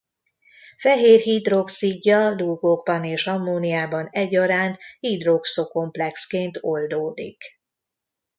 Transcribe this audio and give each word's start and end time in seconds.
Fehér 0.77 1.19
hidroxidja 1.19 2.29
lúgokban 2.29 3.03
és 3.03 3.27
ammóniában 3.27 4.07
egyaránt 4.11 4.77
hidroxo-komplexként 4.99 6.57
oldódik. 6.61 7.43